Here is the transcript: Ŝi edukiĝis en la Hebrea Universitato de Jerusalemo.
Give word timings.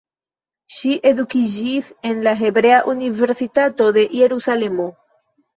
Ŝi 0.77 0.93
edukiĝis 1.09 1.91
en 2.11 2.25
la 2.29 2.35
Hebrea 2.41 2.81
Universitato 2.95 3.91
de 3.99 4.07
Jerusalemo. 4.23 4.91